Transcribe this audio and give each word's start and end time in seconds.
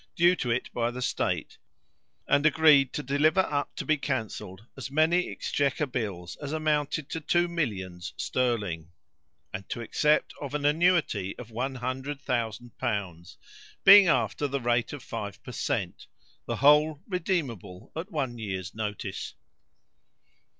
due 0.15 0.35
to 0.35 0.49
it 0.49 0.67
by 0.73 0.89
the 0.89 0.99
state, 0.99 1.59
and 2.27 2.43
agreed 2.43 2.91
to 2.91 3.03
deliver 3.03 3.41
up 3.41 3.75
to 3.75 3.85
be 3.85 3.97
cancelled 3.97 4.65
as 4.75 4.89
many 4.89 5.29
exchequer 5.29 5.85
bills 5.85 6.35
as 6.37 6.51
amounted 6.51 7.07
to 7.07 7.21
two 7.21 7.47
millions 7.47 8.11
sterling, 8.17 8.89
and 9.53 9.69
to 9.69 9.79
accept 9.79 10.33
of 10.41 10.55
an 10.55 10.65
annuity 10.65 11.37
of 11.37 11.51
one 11.51 11.75
hundred 11.75 12.19
thousand 12.19 12.75
pounds, 12.79 13.37
being 13.83 14.07
after 14.07 14.47
the 14.47 14.59
rate 14.59 14.91
of 14.91 15.03
five 15.03 15.43
per 15.43 15.51
cent, 15.51 16.07
the 16.47 16.55
whole 16.55 16.99
redeemable 17.07 17.91
at 17.95 18.11
one 18.11 18.39
year's 18.39 18.73
notice. 18.73 19.35